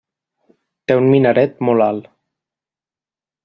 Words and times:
Té 0.87 0.95
un 1.01 1.05
minaret 1.11 1.63
molt 1.69 1.87
alt. 1.91 2.11